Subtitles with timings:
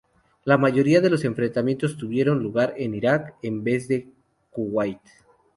[0.45, 4.11] La mayoría de los enfrentamientos tuvieron lugar en Irak, en vez de
[4.49, 4.99] Kuwait.